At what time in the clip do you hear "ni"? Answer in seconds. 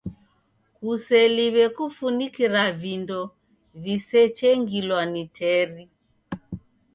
5.11-5.23